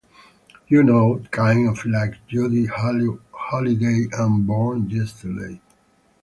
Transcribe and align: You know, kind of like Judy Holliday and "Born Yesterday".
You 0.67 0.81
know, 0.81 1.19
kind 1.29 1.69
of 1.69 1.85
like 1.85 2.25
Judy 2.27 2.65
Holliday 2.65 4.07
and 4.11 4.47
"Born 4.47 4.89
Yesterday". 4.89 5.61